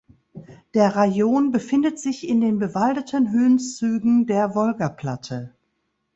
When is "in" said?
2.27-2.41